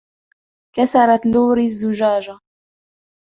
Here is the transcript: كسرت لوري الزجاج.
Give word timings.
كسرت 0.75 1.25
لوري 1.25 1.65
الزجاج. 1.65 2.29